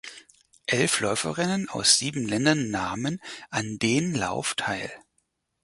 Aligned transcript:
Elf 0.65 0.99
Läuferinnen 1.01 1.69
aus 1.69 1.99
sieben 1.99 2.27
Ländern 2.27 2.71
nahmen 2.71 3.21
an 3.51 3.77
den 3.77 4.15
Lauf 4.15 4.55
teil. 4.55 4.91